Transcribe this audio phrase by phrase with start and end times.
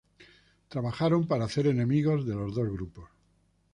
[0.67, 3.07] Trabajaron para hacer enemigos de los dos grupos.